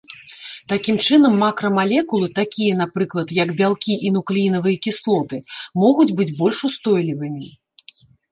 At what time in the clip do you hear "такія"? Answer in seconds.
2.39-2.77